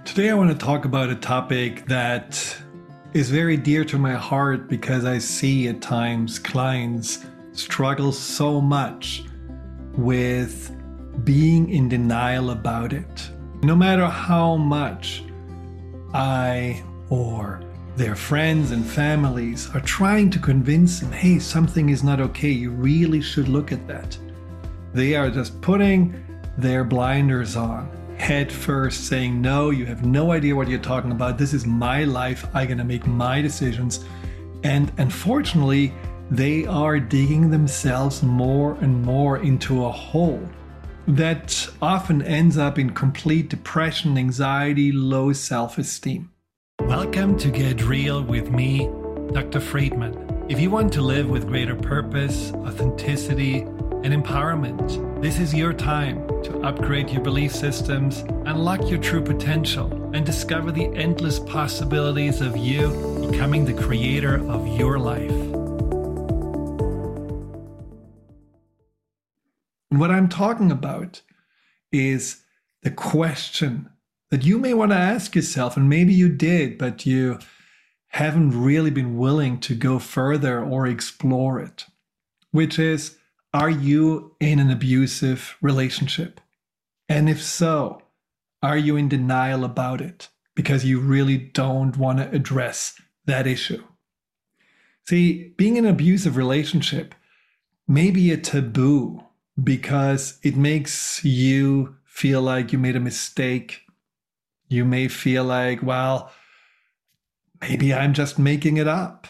[0.00, 2.56] Today, I want to talk about a topic that
[3.12, 9.24] is very dear to my heart because I see at times clients struggle so much
[9.92, 10.74] with
[11.24, 13.30] being in denial about it.
[13.62, 15.22] No matter how much
[16.12, 17.62] I or
[17.96, 22.70] their friends and families are trying to convince them, hey, something is not okay, you
[22.70, 24.18] really should look at that.
[24.94, 26.24] They are just putting
[26.58, 31.38] their blinders on head first, saying, No, you have no idea what you're talking about.
[31.38, 32.46] This is my life.
[32.54, 34.04] I'm going to make my decisions.
[34.62, 35.92] And unfortunately,
[36.30, 40.48] they are digging themselves more and more into a hole
[41.08, 46.30] that often ends up in complete depression, anxiety, low self esteem.
[46.82, 48.88] Welcome to Get Real with me,
[49.32, 49.58] Dr.
[49.58, 50.46] Friedman.
[50.48, 53.62] If you want to live with greater purpose, authenticity,
[54.04, 55.11] and empowerment.
[55.22, 60.72] This is your time to upgrade your belief systems, unlock your true potential, and discover
[60.72, 62.88] the endless possibilities of you
[63.30, 65.30] becoming the creator of your life.
[69.90, 71.22] What I'm talking about
[71.92, 72.42] is
[72.82, 73.90] the question
[74.32, 77.38] that you may want to ask yourself, and maybe you did, but you
[78.08, 81.86] haven't really been willing to go further or explore it,
[82.50, 83.18] which is
[83.54, 86.40] are you in an abusive relationship?
[87.08, 88.02] And if so,
[88.62, 93.82] are you in denial about it because you really don't want to address that issue?
[95.04, 97.14] See, being in an abusive relationship
[97.88, 99.22] may be a taboo
[99.62, 103.82] because it makes you feel like you made a mistake.
[104.68, 106.32] You may feel like, well,
[107.60, 109.26] maybe I'm just making it up.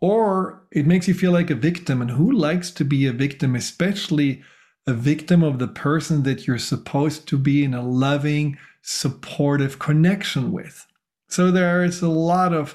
[0.00, 2.00] Or it makes you feel like a victim.
[2.00, 4.42] And who likes to be a victim, especially
[4.86, 10.52] a victim of the person that you're supposed to be in a loving, supportive connection
[10.52, 10.86] with?
[11.28, 12.74] So there is a lot of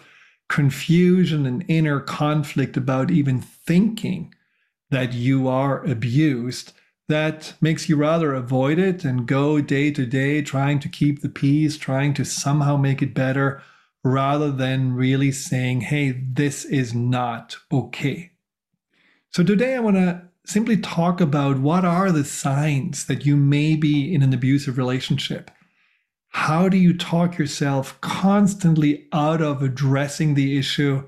[0.50, 4.34] confusion and inner conflict about even thinking
[4.92, 6.74] that you are abused
[7.10, 11.30] that makes you rather avoid it and go day to day trying to keep the
[11.30, 13.62] peace, trying to somehow make it better
[14.04, 18.32] rather than really saying, hey, this is not okay.
[19.30, 23.76] So today I want to simply talk about what are the signs that you may
[23.76, 25.50] be in an abusive relationship.
[26.30, 31.08] How do you talk yourself constantly out of addressing the issue?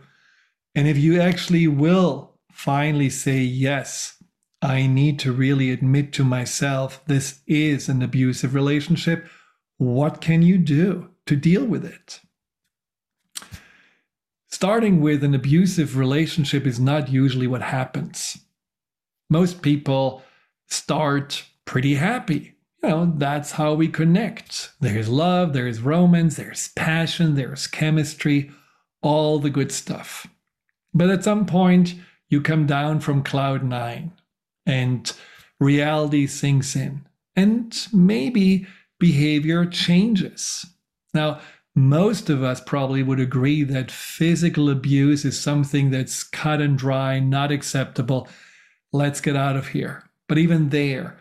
[0.73, 4.23] And if you actually will finally say, yes,
[4.62, 9.27] I need to really admit to myself this is an abusive relationship,
[9.77, 12.22] what can you do to deal with it?
[14.55, 18.38] Starting with an abusive relationship is not usually what happens.
[19.29, 20.23] Most people
[20.67, 22.55] start pretty happy.
[22.81, 24.71] You know, that's how we connect.
[24.79, 28.49] There's love, there's romance, there's passion, there's chemistry,
[29.01, 30.25] all the good stuff.
[30.94, 31.95] But at some point,
[32.29, 34.13] you come down from cloud nine
[34.65, 35.11] and
[35.59, 37.05] reality sinks in,
[37.35, 38.67] and maybe
[39.01, 40.65] behavior changes.
[41.13, 41.41] Now,
[41.75, 47.19] most of us probably would agree that physical abuse is something that's cut and dry,
[47.19, 48.30] not acceptable.
[48.94, 50.09] Let's get out of here.
[50.30, 51.19] But even there,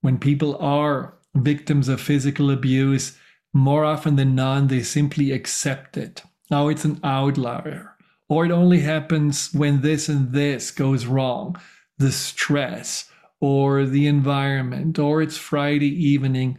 [0.00, 3.18] when people are victims of physical abuse,
[3.52, 6.22] more often than not, they simply accept it.
[6.50, 7.96] Now it's an outlier,
[8.28, 11.56] or it only happens when this and this goes wrong
[11.98, 13.10] the stress,
[13.40, 16.58] or the environment, or it's Friday evening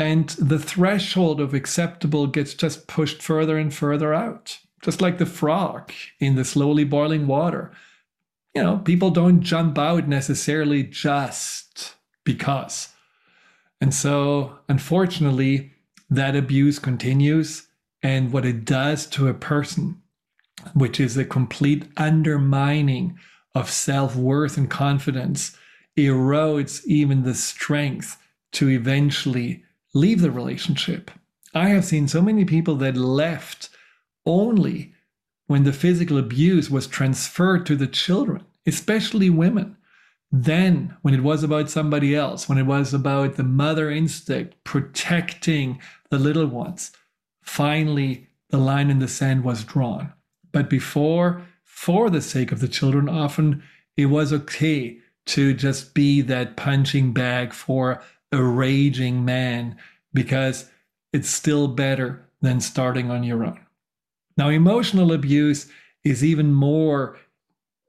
[0.00, 5.26] and the threshold of acceptable gets just pushed further and further out, just like the
[5.26, 7.70] frog in the slowly boiling water.
[8.54, 12.88] You know, people don't jump out necessarily just because.
[13.78, 15.74] And so, unfortunately,
[16.08, 17.68] that abuse continues.
[18.02, 20.00] And what it does to a person,
[20.72, 23.18] which is a complete undermining
[23.54, 25.58] of self worth and confidence,
[25.98, 28.16] erodes even the strength
[28.52, 29.62] to eventually
[29.94, 31.10] leave the relationship.
[31.54, 33.70] I have seen so many people that left
[34.24, 34.94] only
[35.46, 39.76] when the physical abuse was transferred to the children, especially women.
[40.30, 45.80] Then, when it was about somebody else, when it was about the mother instinct protecting
[46.08, 46.92] the little ones,
[47.42, 50.12] finally the line in the sand was drawn.
[50.52, 53.62] But before, for the sake of the children, often
[53.96, 58.00] it was okay to just be that punching bag for
[58.32, 59.76] a raging man
[60.12, 60.70] because
[61.12, 63.60] it's still better than starting on your own.
[64.36, 65.68] Now, emotional abuse
[66.04, 67.18] is even more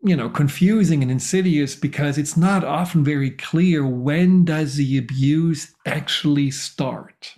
[0.04, 5.76] you know confusing and insidious because it's not often very clear when does the abuse
[5.86, 7.36] actually start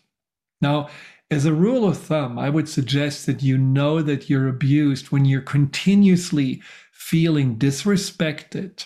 [0.62, 0.88] now
[1.34, 5.26] as a rule of thumb, I would suggest that you know that you're abused when
[5.26, 6.62] you're continuously
[6.92, 8.86] feeling disrespected,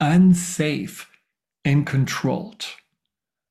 [0.00, 1.10] unsafe,
[1.62, 2.64] and controlled.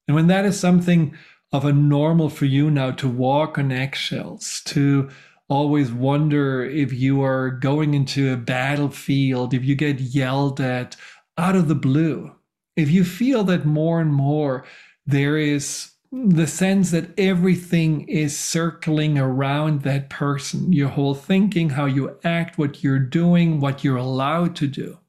[0.08, 1.16] And when that is something
[1.52, 5.10] of a normal for you now to walk on eggshells, to
[5.50, 10.96] always wonder if you are going into a battlefield, if you get yelled at
[11.38, 12.34] out of the blue,
[12.76, 14.66] if you feel that more and more
[15.06, 21.86] there is the sense that everything is circling around that person, your whole thinking, how
[21.86, 25.00] you act, what you're doing, what you're allowed to do,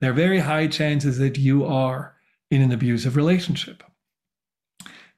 [0.00, 2.14] there are very high chances that you are
[2.50, 3.82] in an abusive relationship.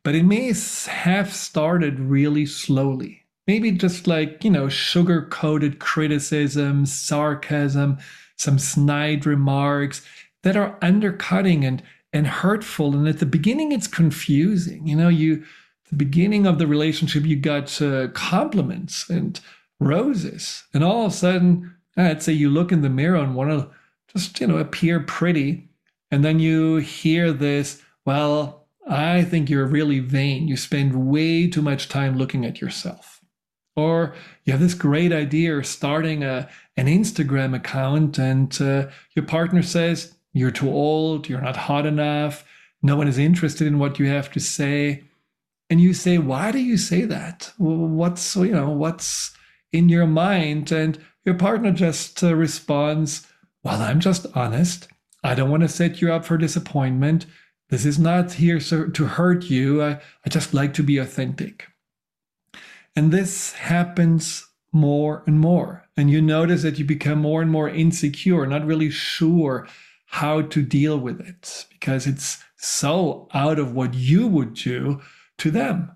[0.04, 0.52] But it may
[0.88, 3.22] have started really slowly.
[3.46, 7.98] Maybe just like, you know, sugar coated criticism, sarcasm,
[8.36, 10.04] some snide remarks
[10.42, 11.82] that are undercutting and
[12.12, 15.42] and hurtful and at the beginning it's confusing you know you
[15.88, 19.40] the beginning of the relationship you got uh, compliments and
[19.80, 23.50] roses and all of a sudden i'd say you look in the mirror and want
[23.50, 23.68] to
[24.12, 25.68] just you know appear pretty
[26.12, 31.62] and then you hear this well i think you're really vain you spend way too
[31.62, 33.20] much time looking at yourself
[33.74, 34.14] or
[34.44, 38.86] you have this great idea of starting a, an instagram account and uh,
[39.16, 42.44] your partner says you're too old, you're not hot enough,
[42.82, 45.04] no one is interested in what you have to say.
[45.70, 47.52] And you say, why do you say that?
[47.56, 49.34] What's, you know, what's
[49.72, 50.72] in your mind?
[50.72, 53.26] And your partner just uh, responds,
[53.62, 54.88] well, I'm just honest.
[55.22, 57.26] I don't want to set you up for disappointment.
[57.70, 59.82] This is not here to hurt you.
[59.82, 61.68] I, I just like to be authentic.
[62.94, 65.86] And this happens more and more.
[65.96, 69.66] And you notice that you become more and more insecure, not really sure
[70.06, 75.00] how to deal with it because it's so out of what you would do
[75.38, 75.92] to them.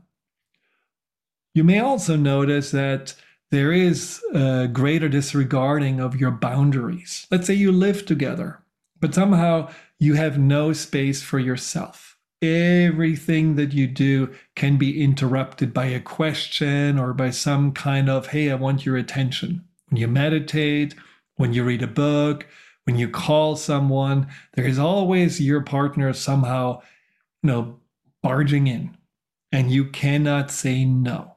[1.55, 3.15] You may also notice that
[3.51, 7.27] there is a greater disregarding of your boundaries.
[7.31, 8.63] Let's say you live together,
[9.01, 12.19] but somehow you have no space for yourself.
[12.43, 18.29] Everything that you do can be interrupted by a question or by some kind of,
[18.29, 19.65] hey, I want your attention.
[19.89, 20.95] When you meditate,
[21.37, 22.47] when you read a book,
[22.85, 26.81] when you call someone, there is always your partner somehow,
[27.43, 27.81] you know,
[28.23, 28.97] barging in,
[29.51, 31.37] and you cannot say no.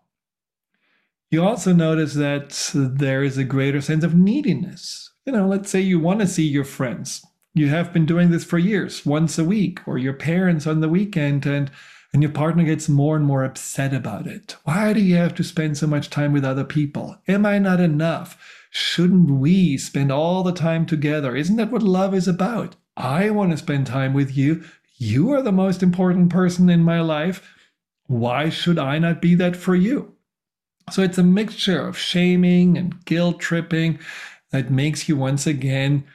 [1.32, 5.12] You also notice that there is a greater sense of neediness.
[5.26, 7.26] You know, let's say you want to see your friends.
[7.60, 10.88] You have been doing this for years, once a week, or your parents on the
[10.88, 11.70] weekend, and
[12.14, 14.56] and your partner gets more and more upset about it.
[14.64, 17.18] Why do you have to spend so much time with other people?
[17.28, 18.38] Am I not enough?
[18.70, 21.36] Shouldn't we spend all the time together?
[21.36, 22.78] Isn't that what love is about?
[22.96, 24.64] I want to spend time with you.
[24.96, 27.46] You are the most important person in my life.
[28.08, 30.16] Why should I not be that for you?
[30.92, 34.00] So it's a mixture of shaming and guilt tripping
[34.52, 36.06] that makes you once again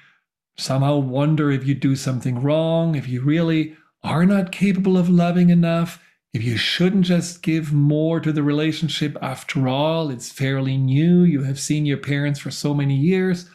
[0.57, 5.51] somehow wonder if you do something wrong, if you really are not capable of loving
[5.51, 6.03] enough,
[6.33, 11.23] if you shouldn't just give more to the relationship after all, it's fairly new.
[11.23, 13.49] You have seen your parents for so many years,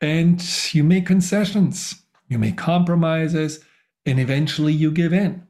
[0.00, 0.42] and
[0.72, 3.64] you make concessions, you make compromises,
[4.04, 5.46] and eventually you give in.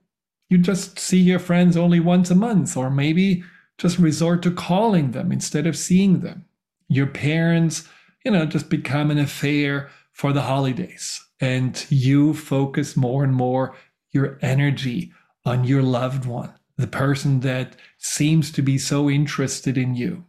[0.49, 3.43] You just see your friends only once a month, or maybe
[3.76, 6.47] just resort to calling them instead of seeing them.
[6.88, 7.87] Your parents,
[8.25, 13.76] you know, just become an affair for the holidays, and you focus more and more
[14.12, 15.12] your energy
[15.44, 20.25] on your loved one, the person that seems to be so interested in you.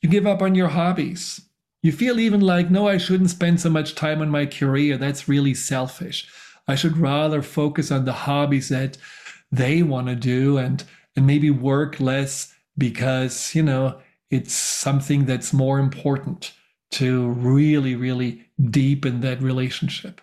[0.00, 1.42] You give up on your hobbies.
[1.80, 4.96] You feel even like, no, I shouldn't spend so much time on my career.
[4.96, 6.28] That's really selfish.
[6.66, 8.98] I should rather focus on the hobbies that
[9.52, 10.82] they want to do and
[11.14, 16.52] and maybe work less because, you know, it's something that's more important
[16.92, 20.20] to really, really deepen that relationship.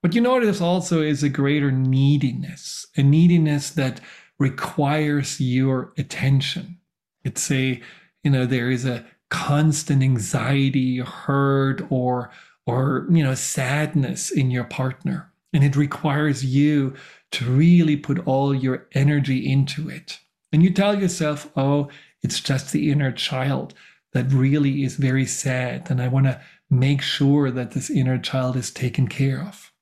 [0.00, 4.00] What you notice also is a greater neediness, a neediness that
[4.38, 6.78] requires your attention.
[7.24, 7.82] It's a,
[8.22, 12.30] you know, there is a constant anxiety, hurt, or
[12.66, 15.32] or you know, sadness in your partner.
[15.54, 16.94] And it requires you
[17.32, 20.20] to really put all your energy into it.
[20.52, 21.88] And you tell yourself, oh,
[22.22, 23.72] it's just the inner child
[24.18, 25.88] that really is very sad.
[25.90, 29.72] And I want to make sure that this inner child is taken care of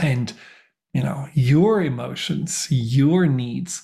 [0.00, 0.32] and
[0.94, 3.82] you know your emotions your needs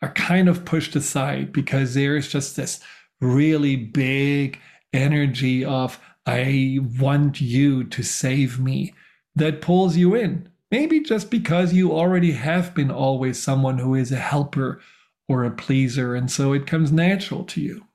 [0.00, 2.78] are kind of pushed aside because there's just this
[3.20, 4.60] really big
[4.92, 8.94] energy of i want you to save me
[9.34, 14.12] that pulls you in maybe just because you already have been always someone who is
[14.12, 14.80] a helper
[15.28, 17.86] or a pleaser, and so it comes natural to you.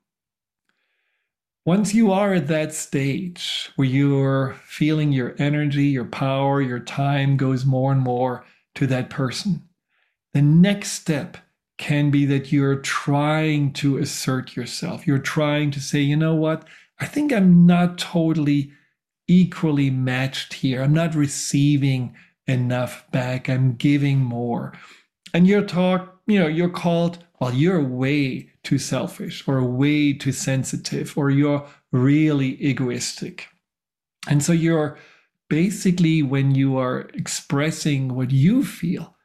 [1.68, 7.36] Once you are at that stage where you're feeling your energy, your power, your time
[7.36, 9.62] goes more and more to that person,
[10.34, 11.36] the next step
[11.78, 15.06] can be that you're trying to assert yourself.
[15.06, 16.66] You're trying to say, you know what?
[17.02, 18.72] I think I'm not totally
[19.28, 20.82] equally matched here.
[20.82, 22.16] I'm not receiving
[22.48, 23.50] enough back.
[23.50, 24.72] I'm giving more.
[25.34, 30.32] And you're talk, you know, you're called, well, you're way too selfish or way too
[30.32, 33.48] sensitive or you're really egoistic.
[34.30, 34.98] And so you're
[35.50, 39.16] basically, when you are expressing what you feel,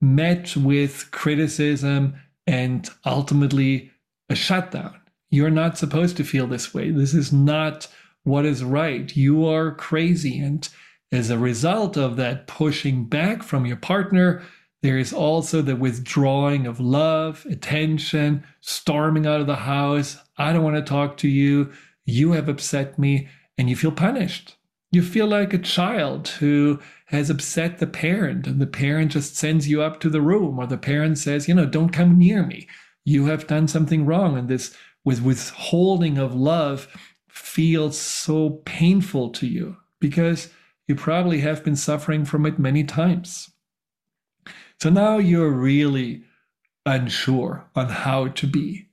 [0.00, 2.14] met with criticism
[2.46, 3.90] and ultimately
[4.28, 4.98] a shutdown.
[5.30, 6.90] You're not supposed to feel this way.
[6.90, 7.86] This is not
[8.24, 9.14] what is right.
[9.14, 10.38] You are crazy.
[10.38, 10.68] And
[11.12, 14.42] as a result of that pushing back from your partner,
[14.82, 20.16] there is also the withdrawing of love, attention, storming out of the house.
[20.38, 21.72] I don't want to talk to you.
[22.06, 24.56] You have upset me, and you feel punished.
[24.90, 29.68] You feel like a child who has upset the parent, and the parent just sends
[29.68, 32.66] you up to the room, or the parent says, you know, don't come near me.
[33.04, 34.38] You have done something wrong.
[34.38, 36.88] And this with withholding of love
[37.28, 40.50] feels so painful to you because
[40.88, 43.50] you probably have been suffering from it many times.
[44.80, 46.22] So now you're really
[46.86, 48.86] unsure on how to be.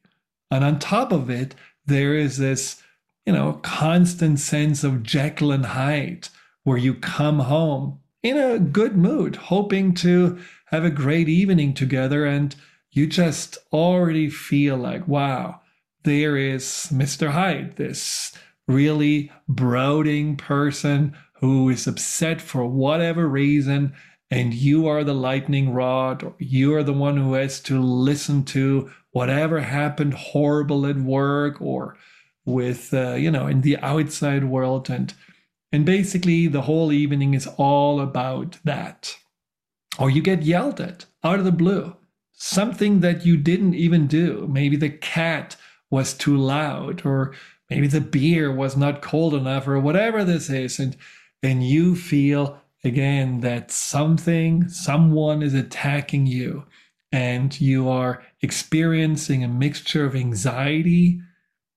[0.51, 2.82] And on top of it, there is this,
[3.25, 6.27] you know, constant sense of Jekyll and Hyde
[6.63, 12.25] where you come home in a good mood, hoping to have a great evening together.
[12.25, 12.53] And
[12.91, 15.62] you just already feel like, wow,
[16.03, 17.32] there is Mr.
[17.32, 18.34] Hyde, this
[18.67, 23.94] really brooding person who is upset for whatever reason
[24.29, 28.43] and you are the lightning rod, or you are the one who has to listen
[28.46, 31.98] to whatever happened horrible at work or
[32.46, 34.89] with, uh, you know, in the outside world.
[34.89, 35.13] And,
[35.72, 39.15] and basically, the whole evening is all about that.
[39.98, 41.96] Or you get yelled at out of the blue,
[42.34, 44.48] something that you didn't even do.
[44.51, 45.55] Maybe the cat
[45.89, 47.34] was too loud, or
[47.69, 50.79] maybe the beer was not cold enough, or whatever this is.
[50.79, 50.98] And,
[51.41, 56.65] and you feel again that something, someone is attacking you,
[57.12, 61.22] and you are experiencing a mixture of anxiety,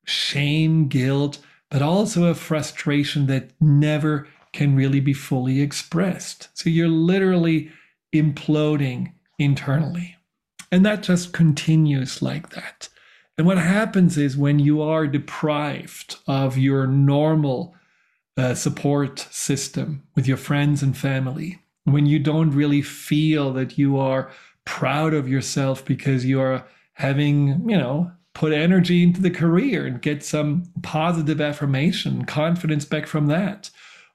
[0.06, 1.38] shame, guilt,
[1.70, 6.48] but also a frustration that never can really be fully expressed.
[6.54, 7.70] So you're literally
[8.12, 10.16] imploding internally.
[10.72, 12.88] And that just continues like that.
[13.38, 17.74] And what happens is when you are deprived of your normal
[18.40, 23.98] uh, support system with your friends and family, when you don't really feel that you
[23.98, 24.30] are
[24.64, 30.00] proud of yourself because you are having, you know, put energy into the career and
[30.00, 33.68] get some positive affirmation, confidence back from that.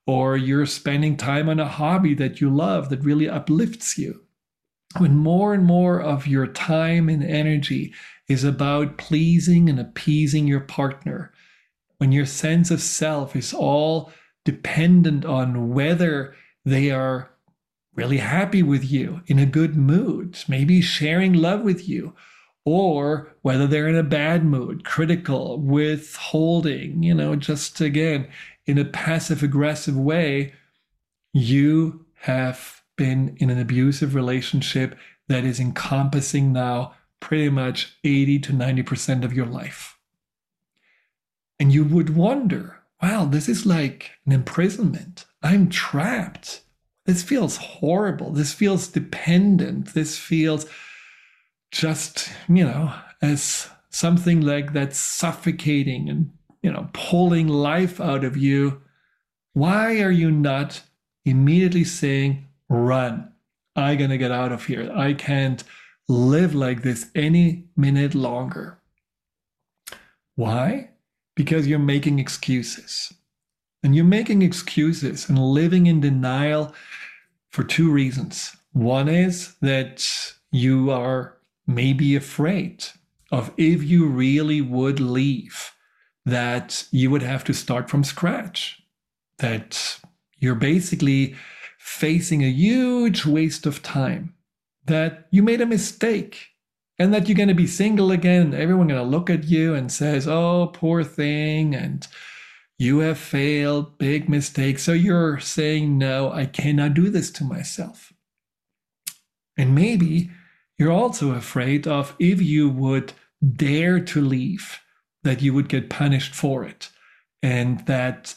[0.07, 4.23] Or you're spending time on a hobby that you love that really uplifts you.
[4.97, 7.93] When more and more of your time and energy
[8.27, 11.31] is about pleasing and appeasing your partner,
[11.97, 14.11] when your sense of self is all
[14.43, 17.31] dependent on whether they are
[17.95, 22.13] really happy with you, in a good mood, maybe sharing love with you,
[22.65, 28.27] or whether they're in a bad mood, critical, withholding, you know, just again,
[28.65, 30.53] in a passive aggressive way,
[31.33, 34.97] you have been in an abusive relationship
[35.27, 39.94] that is encompassing now pretty much 80 to 90% of your life.
[41.59, 45.25] And you would wonder, wow, this is like an imprisonment.
[45.41, 46.61] I'm trapped.
[47.05, 48.31] This feels horrible.
[48.31, 49.93] This feels dependent.
[49.93, 50.65] This feels
[51.71, 56.31] just, you know, as something like that's suffocating and,
[56.61, 58.81] you know, pulling life out of you.
[59.53, 60.81] Why are you not
[61.23, 63.31] immediately saying, run?
[63.75, 64.91] I'm going to get out of here.
[64.93, 65.63] I can't
[66.07, 68.79] live like this any minute longer.
[70.35, 70.89] Why?
[71.35, 73.13] Because you're making excuses.
[73.83, 76.73] And you're making excuses and living in denial
[77.51, 78.55] for two reasons.
[78.71, 81.37] One is that you are
[81.67, 82.85] maybe afraid
[83.31, 85.71] of if you really would leave,
[86.25, 88.81] that you would have to start from scratch,
[89.37, 89.99] that
[90.37, 91.35] you're basically
[91.77, 94.33] facing a huge waste of time,
[94.85, 96.54] that you made a mistake
[96.97, 98.53] and that you're going to be single again.
[98.53, 102.07] Everyone going to look at you and says oh poor thing and
[102.77, 103.97] you have failed.
[103.97, 104.79] Big mistake.
[104.79, 108.13] So you're saying no i cannot do this to myself.
[109.57, 110.31] And maybe
[110.77, 113.13] you're also afraid of if you would
[113.55, 114.79] dare to leave,
[115.23, 116.89] that you would get punished for it.
[117.41, 118.35] And that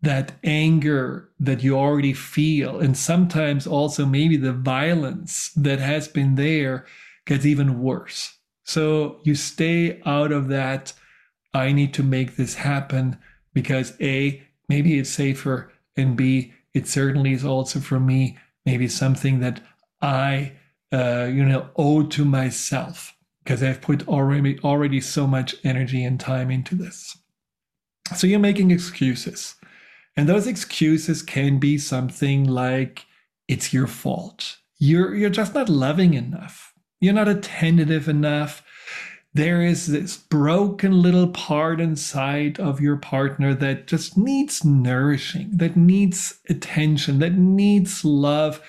[0.00, 6.36] that anger that you already feel, and sometimes also maybe the violence that has been
[6.36, 6.86] there
[7.28, 8.38] gets even worse.
[8.64, 10.94] So you stay out of that.
[11.54, 13.18] I need to make this happen
[13.52, 19.40] because A, maybe it's safer, and B, it certainly is also for me maybe something
[19.40, 19.60] that
[20.00, 20.52] I,
[20.90, 26.18] uh, you know, owe to myself because I've put already already so much energy and
[26.18, 27.16] time into this.
[28.16, 29.54] So you're making excuses.
[30.16, 33.06] And those excuses can be something like
[33.48, 34.58] it's your fault.
[34.78, 36.67] You're you're just not loving enough.
[37.00, 38.62] You're not attentive enough.
[39.34, 45.76] There is this broken little part inside of your partner that just needs nourishing, that
[45.76, 48.60] needs attention, that needs love,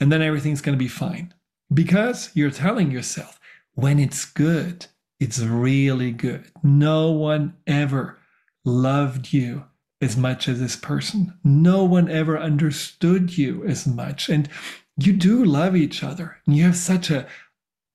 [0.00, 1.32] and then everything's going to be fine.
[1.72, 3.38] Because you're telling yourself,
[3.74, 4.86] when it's good,
[5.20, 6.50] it's really good.
[6.62, 8.18] No one ever
[8.64, 9.64] loved you
[10.00, 11.38] as much as this person.
[11.42, 14.28] No one ever understood you as much.
[14.28, 14.48] And
[14.96, 16.38] you do love each other.
[16.46, 17.26] And you have such a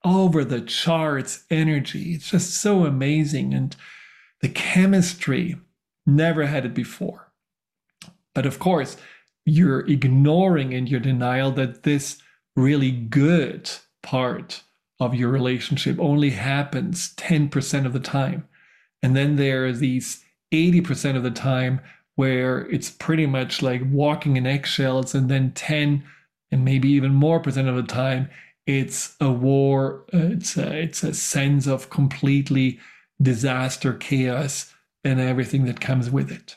[0.03, 2.13] over the charts energy.
[2.13, 3.53] It's just so amazing.
[3.53, 3.75] And
[4.41, 5.55] the chemistry,
[6.05, 7.31] never had it before.
[8.35, 8.97] But of course,
[9.45, 12.21] you're ignoring in your denial that this
[12.55, 13.69] really good
[14.01, 14.63] part
[14.99, 18.47] of your relationship only happens 10% of the time.
[19.01, 21.81] And then there are these 80% of the time
[22.15, 26.03] where it's pretty much like walking in eggshells, and then 10
[26.51, 28.29] and maybe even more percent of the time,
[28.65, 32.79] it's a war, uh, it's, a, it's a sense of completely
[33.21, 36.55] disaster, chaos, and everything that comes with it.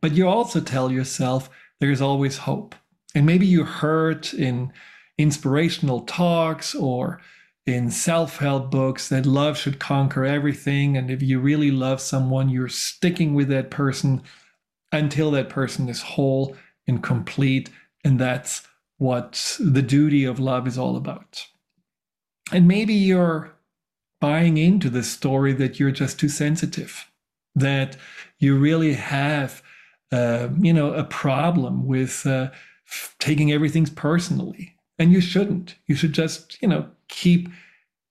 [0.00, 2.74] But you also tell yourself there's always hope.
[3.14, 4.72] And maybe you heard in
[5.18, 7.20] inspirational talks or
[7.66, 10.96] in self help books that love should conquer everything.
[10.96, 14.22] And if you really love someone, you're sticking with that person
[14.92, 17.70] until that person is whole and complete.
[18.04, 18.62] And that's
[19.00, 21.46] what the duty of love is all about.
[22.52, 23.56] And maybe you're
[24.20, 27.10] buying into the story that you're just too sensitive,
[27.54, 27.96] that
[28.38, 29.62] you really have,
[30.12, 32.50] uh, you know, a problem with uh,
[33.18, 35.76] taking everything personally and you shouldn't.
[35.86, 37.48] You should just, you know, keep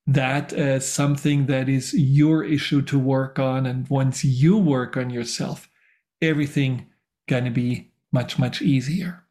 [0.07, 3.67] that as something that is your issue to work on.
[3.67, 5.69] And once you work on yourself,
[6.19, 6.87] everything
[7.27, 9.23] gonna be much, much easier.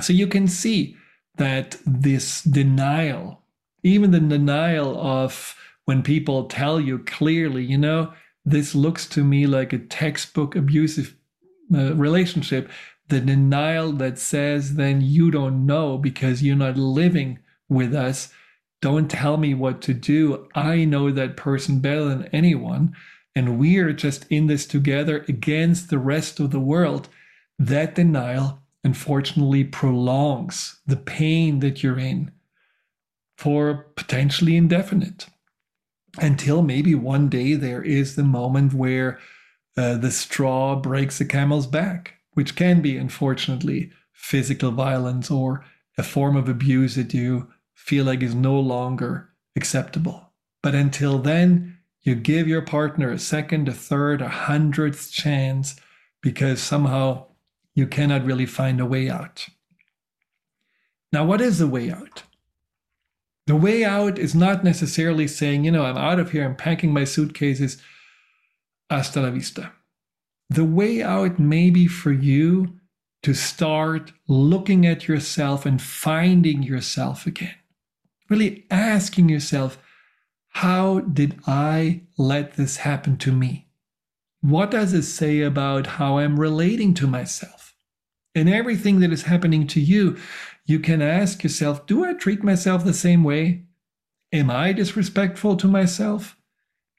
[0.00, 0.96] So you can see
[1.36, 3.42] that this denial,
[3.82, 8.12] even the denial of when people tell you clearly, you know,
[8.44, 11.16] this looks to me like a textbook abusive
[11.74, 12.70] uh, relationship,
[13.08, 18.32] the denial that says then you don't know because you're not living with us.
[18.80, 20.48] Don't tell me what to do.
[20.54, 22.94] I know that person better than anyone.
[23.34, 27.08] And we're just in this together against the rest of the world.
[27.58, 32.30] That denial, unfortunately, prolongs the pain that you're in
[33.36, 35.26] for potentially indefinite
[36.18, 39.18] until maybe one day there is the moment where
[39.76, 45.64] uh, the straw breaks the camel's back which can be, unfortunately, physical violence or
[45.96, 50.32] a form of abuse that you feel like is no longer acceptable.
[50.62, 55.76] But until then, you give your partner a second, a third, a hundredth chance
[56.20, 57.26] because somehow
[57.74, 59.46] you cannot really find a way out.
[61.12, 62.24] Now, what is the way out?
[63.46, 66.92] The way out is not necessarily saying, you know, I'm out of here, I'm packing
[66.92, 67.80] my suitcases,
[68.90, 69.72] hasta la vista
[70.50, 72.78] the way out may be for you
[73.22, 77.54] to start looking at yourself and finding yourself again.
[78.28, 79.78] Really asking yourself,
[80.48, 83.68] how did I let this happen to me?
[84.40, 87.63] What does it say about how I'm relating to myself?
[88.34, 90.16] And everything that is happening to you,
[90.66, 93.64] you can ask yourself, do I treat myself the same way?
[94.32, 96.36] Am I disrespectful to myself?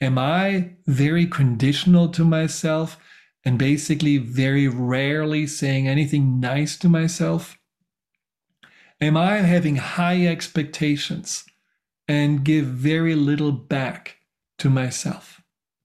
[0.02, 2.98] Am I very conditional to myself?
[3.46, 7.60] and basically very rarely saying anything nice to myself?
[9.00, 11.46] Am I having high expectations
[12.08, 14.18] and give very little back
[14.58, 15.42] to myself?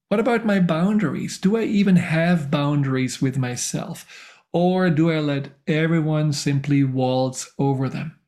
[0.07, 1.37] What about my boundaries?
[1.37, 4.30] Do I even have boundaries with myself?
[4.53, 8.19] Or do I let everyone simply waltz over them?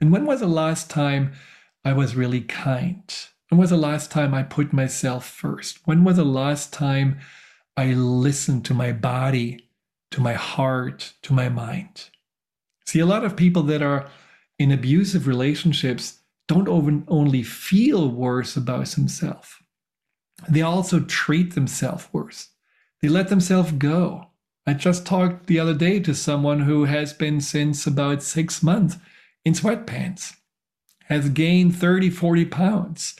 [0.00, 1.32] And when was the last time
[1.84, 3.02] I was really kind?
[3.48, 5.78] When was the last time I put myself first?
[5.84, 7.20] When was the last time
[7.76, 9.68] I listened to my body,
[10.12, 12.10] to my heart, to my mind.
[12.86, 14.08] See, a lot of people that are
[14.58, 16.68] in abusive relationships don't
[17.08, 19.48] only feel worse about themselves,
[20.48, 22.48] they also treat themselves worse.
[23.02, 24.30] They let themselves go.
[24.66, 28.96] I just talked the other day to someone who has been since about six months
[29.44, 30.34] in sweatpants,
[31.04, 33.14] has gained 30, 40 pounds,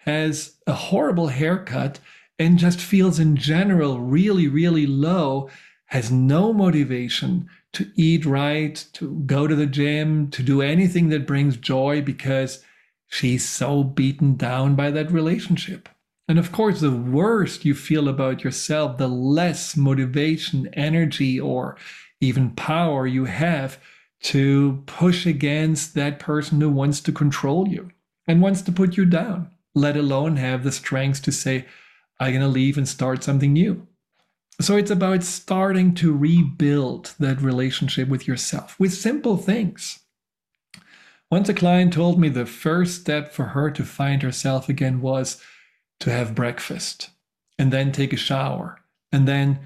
[0.00, 2.00] has a horrible haircut,
[2.38, 5.48] and just feels in general really, really low,
[5.86, 11.26] has no motivation to eat right, to go to the gym, to do anything that
[11.26, 12.62] brings joy because
[13.08, 15.88] she's so beaten down by that relationship.
[16.30, 21.76] And of course, the worse you feel about yourself, the less motivation, energy, or
[22.20, 23.80] even power you have
[24.22, 27.90] to push against that person who wants to control you
[28.28, 31.66] and wants to put you down, let alone have the strength to say,
[32.20, 33.88] I'm going to leave and start something new.
[34.60, 39.98] So it's about starting to rebuild that relationship with yourself with simple things.
[41.28, 45.42] Once a client told me the first step for her to find herself again was
[46.00, 47.10] to have breakfast
[47.58, 48.80] and then take a shower
[49.12, 49.60] and then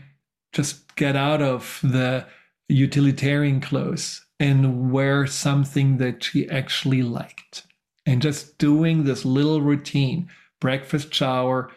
[0.52, 2.26] just get out of the
[2.68, 7.66] utilitarian clothes and wear something that she actually liked.
[8.06, 10.28] And just doing this little routine
[10.60, 11.70] breakfast, shower,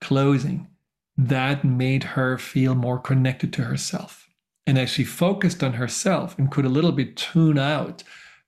[0.00, 0.68] closing
[1.16, 4.28] that made her feel more connected to herself.
[4.66, 8.02] And as she focused on herself and could a little bit tune out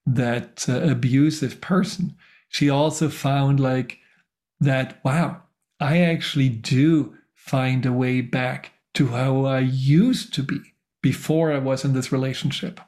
[0.07, 2.17] that uh, abusive person,
[2.49, 3.99] she also found like
[4.61, 5.43] that, wow,
[5.81, 10.61] I actually do find a way back to how I used to be
[11.03, 12.81] before I was in this relationship.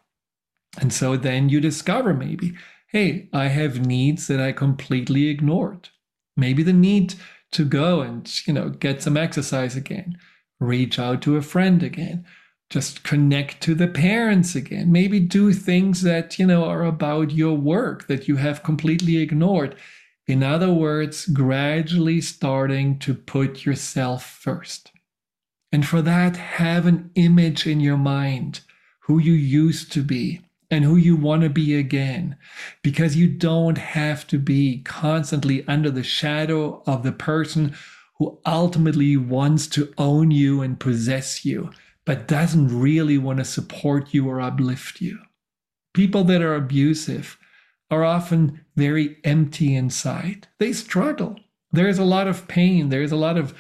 [0.81, 2.55] And so then you discover maybe,
[2.89, 5.91] hey, I have needs that I completely ignored.
[6.37, 7.15] Maybe the need
[7.53, 10.19] to go and, you know, get some exercise again,
[10.61, 12.25] reach out to a friend again,
[12.71, 17.57] just connect to the parents again, maybe do things that, you know, are about your
[17.57, 19.75] work that you have completely ignored
[20.29, 24.93] in other words, gradually starting to put yourself first.
[25.73, 28.61] And for that, have an image in your mind
[29.01, 32.37] who you used to be and who you want to be again.
[32.83, 37.75] Because you don't have to be constantly under the shadow of the person
[38.19, 41.71] who ultimately wants to own you and possess you,
[42.05, 45.19] but doesn't really want to support you or uplift you.
[45.95, 47.39] People that are abusive
[47.91, 50.49] are often very empty inside.
[50.59, 51.37] They struggle.
[51.73, 52.89] There's a lot of pain.
[52.89, 53.55] There's a lot of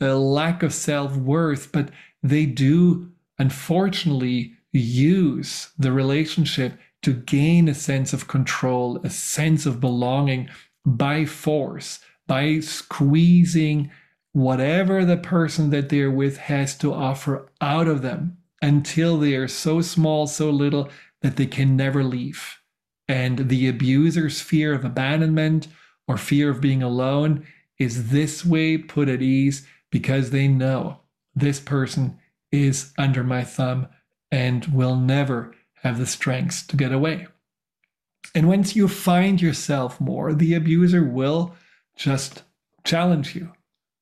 [0.00, 1.90] uh, lack of self worth, but
[2.22, 9.80] they do, unfortunately, use the relationship to gain a sense of control, a sense of
[9.80, 10.48] belonging
[10.84, 13.90] by force, by squeezing
[14.32, 19.48] whatever the person that they're with has to offer out of them until they are
[19.48, 20.88] so small, so little
[21.22, 22.57] that they can never leave.
[23.08, 25.68] And the abuser's fear of abandonment
[26.06, 27.46] or fear of being alone
[27.78, 31.00] is this way put at ease because they know
[31.34, 32.18] this person
[32.52, 33.88] is under my thumb
[34.30, 37.26] and will never have the strength to get away.
[38.34, 41.54] And once you find yourself more, the abuser will
[41.96, 42.42] just
[42.84, 43.52] challenge you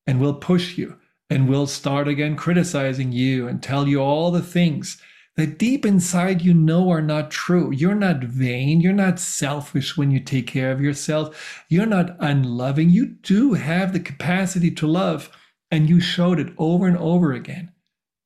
[0.07, 0.97] and will push you
[1.29, 5.01] and will start again criticizing you and tell you all the things
[5.37, 7.71] that deep inside you know are not true.
[7.71, 8.81] You're not vain.
[8.81, 11.65] You're not selfish when you take care of yourself.
[11.69, 12.91] You're not unloving.
[12.91, 15.31] You do have the capacity to love,
[15.71, 17.73] and you showed it over and over again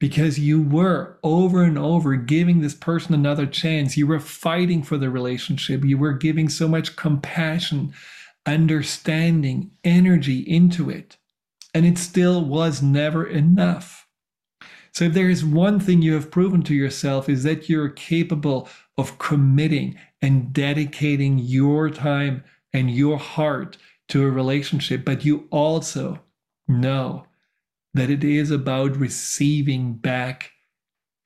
[0.00, 3.96] because you were over and over giving this person another chance.
[3.96, 5.84] You were fighting for the relationship.
[5.84, 7.92] You were giving so much compassion,
[8.46, 11.18] understanding, energy into it.
[11.74, 13.99] And it still was never enough.
[14.92, 18.68] So if there is one thing you have proven to yourself is that you're capable
[18.98, 23.76] of committing and dedicating your time and your heart
[24.08, 26.20] to a relationship, but you also
[26.66, 27.26] know
[27.94, 30.52] that it is about receiving back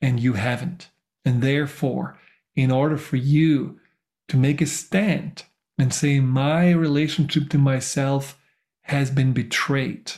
[0.00, 0.90] and you haven't.
[1.24, 2.18] And therefore,
[2.54, 3.80] in order for you
[4.28, 5.44] to make a stand
[5.78, 8.38] and say, My relationship to myself
[8.82, 10.12] has been betrayed,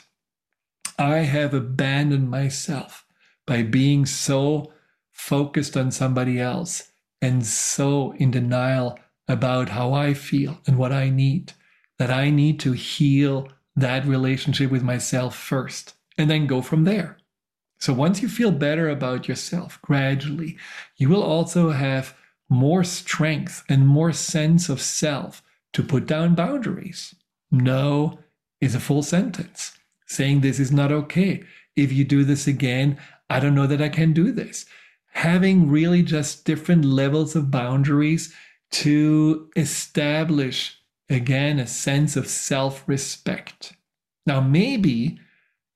[0.98, 3.05] I have abandoned myself
[3.46, 4.72] by being so
[5.12, 6.90] focused on somebody else
[7.22, 11.52] and so in denial about how I feel and what I need,
[11.98, 17.18] that I need to heal that relationship with myself first and then go from there.
[17.78, 20.56] So once you feel better about yourself gradually,
[20.96, 22.14] you will also have
[22.48, 27.14] more strength and more sense of self to put down boundaries.
[27.50, 28.18] No
[28.60, 31.42] is a full sentence saying this is not okay.
[31.74, 34.66] If you do this again, I don't know that I can do this.
[35.12, 38.34] Having really just different levels of boundaries
[38.72, 43.74] to establish again, a sense of self respect.
[44.26, 45.18] Now, maybe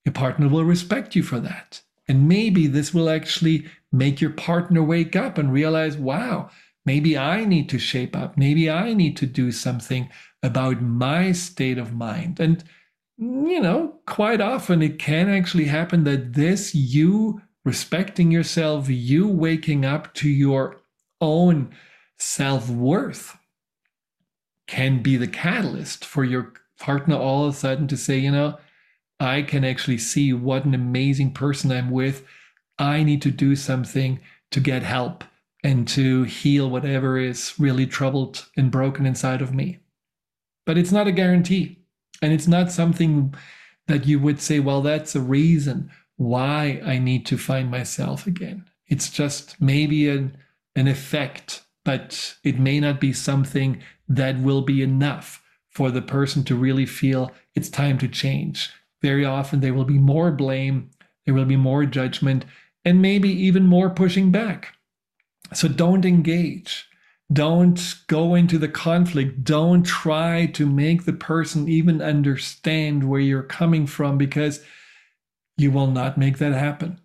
[0.05, 1.81] your partner will respect you for that.
[2.07, 6.49] And maybe this will actually make your partner wake up and realize, wow,
[6.85, 8.37] maybe I need to shape up.
[8.37, 10.09] Maybe I need to do something
[10.43, 12.39] about my state of mind.
[12.39, 12.63] And,
[13.21, 19.85] you know, quite often it can actually happen that this, you respecting yourself, you waking
[19.85, 20.77] up to your
[21.21, 21.69] own
[22.17, 23.37] self worth,
[24.65, 28.57] can be the catalyst for your partner all of a sudden to say, you know,
[29.19, 32.25] I can actually see what an amazing person I'm with.
[32.79, 35.23] I need to do something to get help
[35.63, 39.77] and to heal whatever is really troubled and broken inside of me.
[40.65, 41.80] But it's not a guarantee.
[42.21, 43.33] And it's not something
[43.87, 48.65] that you would say, well, that's a reason why I need to find myself again.
[48.87, 50.37] It's just maybe an,
[50.75, 56.43] an effect, but it may not be something that will be enough for the person
[56.43, 58.69] to really feel it's time to change.
[59.01, 60.91] Very often there will be more blame,
[61.25, 62.45] there will be more judgment,
[62.85, 64.75] and maybe even more pushing back.
[65.53, 66.87] So don't engage.
[67.31, 69.43] Don't go into the conflict.
[69.43, 74.63] Don't try to make the person even understand where you're coming from because
[75.57, 76.99] you will not make that happen.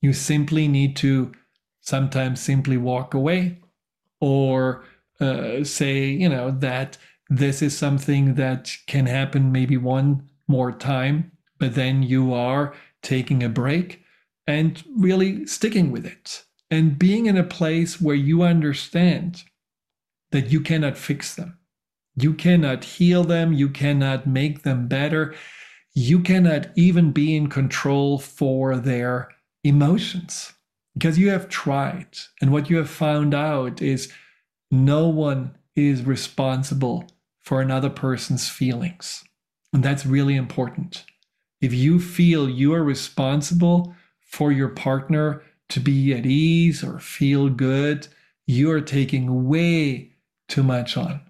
[0.00, 1.32] You simply need to
[1.80, 3.58] sometimes simply walk away
[4.20, 4.84] or
[5.20, 6.96] uh, say, you know, that
[7.28, 13.42] this is something that can happen maybe one more time, but then you are taking
[13.42, 14.02] a break
[14.46, 19.42] and really sticking with it and being in a place where you understand
[20.36, 21.56] that you cannot fix them.
[22.14, 23.54] You cannot heal them.
[23.54, 25.34] You cannot make them better.
[25.94, 29.30] You cannot even be in control for their
[29.64, 30.52] emotions
[30.92, 32.18] because you have tried.
[32.42, 34.12] And what you have found out is
[34.70, 37.08] no one is responsible
[37.40, 39.24] for another person's feelings.
[39.72, 41.06] And that's really important.
[41.62, 47.48] If you feel you are responsible for your partner to be at ease or feel
[47.48, 48.06] good,
[48.46, 50.12] you are taking way
[50.48, 51.20] too much on.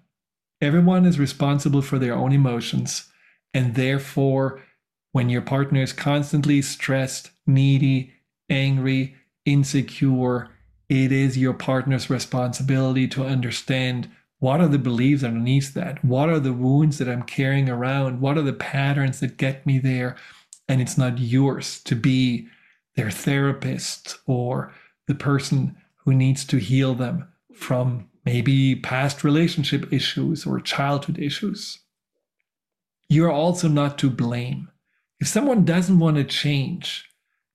[0.61, 3.09] Everyone is responsible for their own emotions.
[3.53, 4.61] And therefore,
[5.11, 8.13] when your partner is constantly stressed, needy,
[8.49, 10.49] angry, insecure,
[10.89, 16.03] it is your partner's responsibility to understand what are the beliefs underneath that?
[16.05, 18.21] What are the wounds that I'm carrying around?
[18.21, 20.15] What are the patterns that get me there?
[20.67, 22.47] And it's not yours to be
[22.95, 24.73] their therapist or
[25.07, 25.75] the person
[26.05, 31.79] who needs to heal them from maybe past relationship issues or childhood issues.
[33.07, 34.67] You're also not to blame.
[35.21, 37.05] If someone doesn't want to change,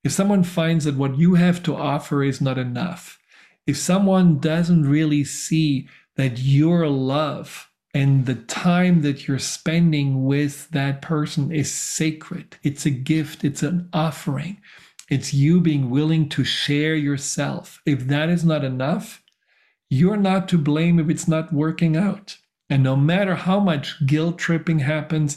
[0.03, 3.19] if someone finds that what you have to offer is not enough,
[3.67, 10.71] if someone doesn't really see that your love and the time that you're spending with
[10.71, 14.57] that person is sacred, it's a gift, it's an offering,
[15.11, 17.83] it's you being willing to share yourself.
[17.85, 19.22] If that is not enough,
[19.92, 22.38] you're not to blame if it's not working out.
[22.70, 25.37] And no matter how much guilt tripping happens,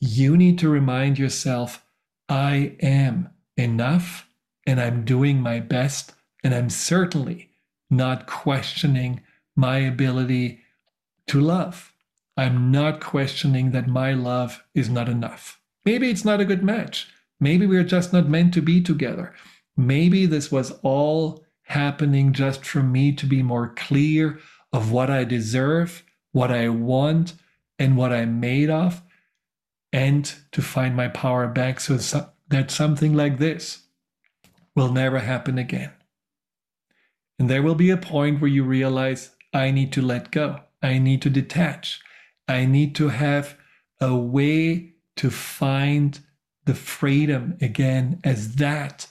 [0.00, 1.84] you need to remind yourself
[2.26, 3.28] I am
[3.58, 4.26] enough
[4.66, 6.14] and I'm doing my best.
[6.42, 7.50] And I'm certainly
[7.90, 9.20] not questioning
[9.54, 10.60] my ability
[11.26, 11.92] to love.
[12.34, 15.60] I'm not questioning that my love is not enough.
[15.84, 17.08] Maybe it's not a good match.
[17.38, 19.34] Maybe we're just not meant to be together.
[19.76, 24.38] Maybe this was all happening just for me to be more clear
[24.72, 27.34] of what I deserve, what I want,
[27.78, 29.02] and what I'm made of,
[29.92, 31.96] and to find my power back so
[32.48, 33.82] that something like this
[34.74, 35.92] will never happen again.
[37.38, 40.98] And there will be a point where you realize I need to let go, I
[40.98, 42.00] need to detach,
[42.48, 43.56] I need to have
[44.00, 46.18] a way to find
[46.64, 49.08] the freedom again as that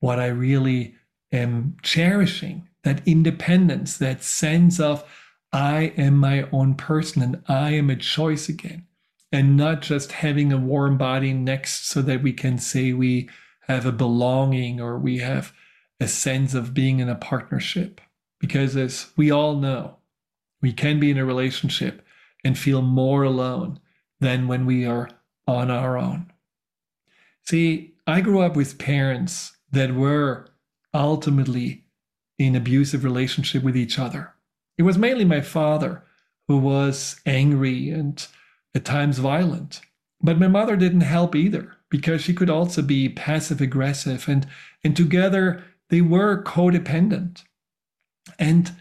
[0.00, 0.94] what I really
[1.34, 5.04] am cherishing that independence, that sense of
[5.52, 8.86] I am my own person and I am a choice again,
[9.30, 13.28] and not just having a warm body next so that we can say we
[13.68, 15.52] have a belonging or we have
[16.00, 18.00] a sense of being in a partnership.
[18.40, 19.96] Because as we all know,
[20.60, 22.04] we can be in a relationship
[22.44, 23.80] and feel more alone
[24.20, 25.08] than when we are
[25.46, 26.32] on our own.
[27.42, 30.48] See, I grew up with parents that were
[30.94, 31.84] ultimately
[32.38, 34.32] in abusive relationship with each other.
[34.78, 36.04] It was mainly my father
[36.48, 38.26] who was angry and
[38.74, 39.80] at times violent.
[40.20, 44.46] But my mother didn't help either because she could also be passive aggressive and
[44.82, 47.44] and together they were codependent.
[48.38, 48.72] And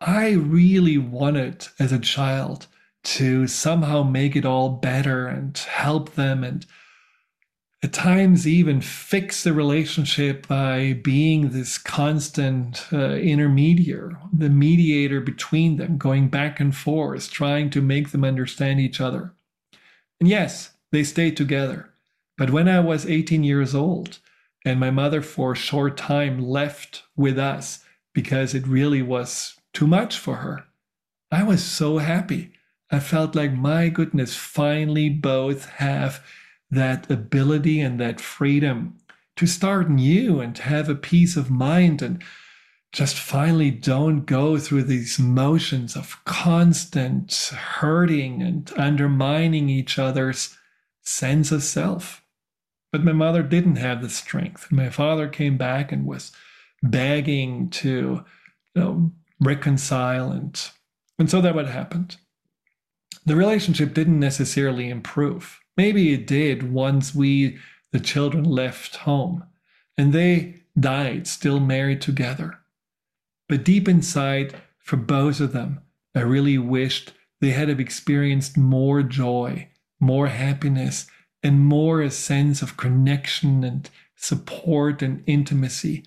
[0.00, 2.66] I really wanted as a child
[3.04, 6.66] to somehow make it all better and help them and
[7.82, 15.76] at times even fix the relationship by being this constant uh, intermediary, the mediator between
[15.76, 19.32] them, going back and forth, trying to make them understand each other.
[20.18, 21.90] And yes, they stayed together.
[22.36, 24.18] But when I was 18 years old
[24.64, 29.86] and my mother for a short time left with us because it really was too
[29.86, 30.64] much for her,
[31.30, 32.52] I was so happy.
[32.90, 36.24] I felt like, my goodness, finally both have
[36.70, 38.98] that ability and that freedom
[39.36, 42.22] to start new and to have a peace of mind and
[42.92, 50.56] just finally don't go through these motions of constant hurting and undermining each other's
[51.02, 52.24] sense of self.
[52.90, 54.72] But my mother didn't have the strength.
[54.72, 56.32] My father came back and was
[56.82, 58.24] begging to
[58.74, 60.58] you know, reconcile, and,
[61.18, 62.16] and so that what happened.
[63.26, 65.60] The relationship didn't necessarily improve.
[65.78, 67.56] Maybe it did once we,
[67.92, 69.44] the children, left home
[69.96, 72.58] and they died still married together.
[73.48, 75.80] But deep inside, for both of them,
[76.16, 79.68] I really wished they had have experienced more joy,
[80.00, 81.06] more happiness,
[81.44, 86.04] and more a sense of connection and support and intimacy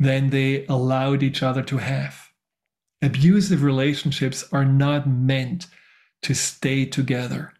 [0.00, 2.30] than they allowed each other to have.
[3.00, 5.68] Abusive relationships are not meant
[6.22, 7.52] to stay together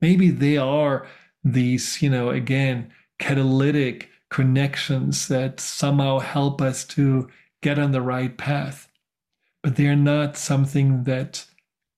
[0.00, 1.06] maybe they are
[1.44, 7.28] these, you know, again, catalytic connections that somehow help us to
[7.62, 8.88] get on the right path.
[9.62, 11.44] But they're not something that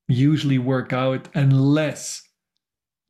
[0.08, 2.28] usually work out unless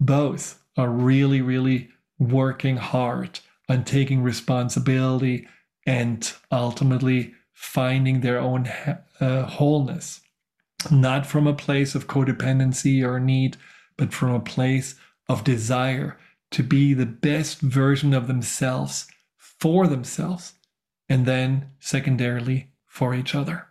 [0.01, 5.49] both are really, really working hard on taking responsibility
[5.87, 8.67] and ultimately finding their own
[9.21, 10.21] uh, wholeness,
[10.91, 13.57] not from a place of codependency or need,
[13.97, 14.95] but from a place
[15.29, 16.19] of desire
[16.51, 19.07] to be the best version of themselves
[19.39, 20.55] for themselves,
[21.09, 23.69] and then secondarily for each other.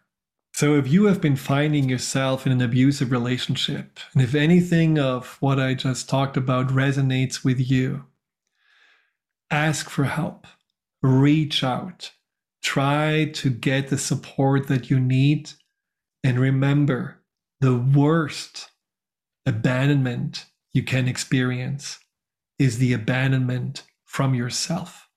[0.54, 5.38] So, if you have been finding yourself in an abusive relationship, and if anything of
[5.40, 8.06] what I just talked about resonates with you,
[9.50, 10.48] ask for help,
[11.02, 12.12] reach out,
[12.62, 15.52] try to get the support that you need,
[16.24, 17.22] and remember
[17.60, 18.71] the worst
[19.46, 22.00] abandonment you can experience
[22.60, 25.08] is the abandonment from yourself.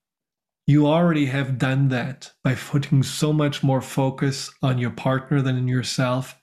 [0.66, 5.58] You already have done that by putting so much more focus on your partner than
[5.58, 6.36] in yourself.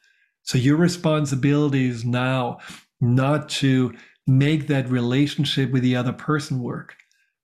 [0.43, 2.59] So your responsibility is now
[2.99, 3.93] not to
[4.27, 6.95] make that relationship with the other person work,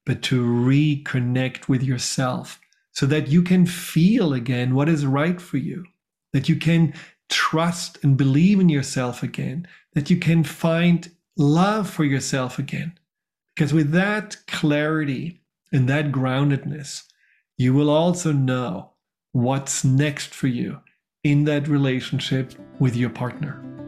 [0.05, 2.59] but to reconnect with yourself
[2.91, 5.85] so that you can feel again what is right for you,
[6.33, 6.93] that you can
[7.29, 12.95] trust and believe in yourself again, that you can find love for yourself again.
[13.55, 17.01] Because with that clarity and that groundedness,
[17.57, 18.91] you will also know
[19.31, 20.81] what's next for you
[21.23, 23.86] in that relationship with your partner.